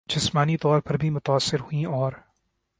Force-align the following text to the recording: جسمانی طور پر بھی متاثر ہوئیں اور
جسمانی 0.09 0.57
طور 0.57 0.79
پر 0.79 0.97
بھی 0.97 1.09
متاثر 1.09 1.59
ہوئیں 1.59 1.85
اور 1.85 2.13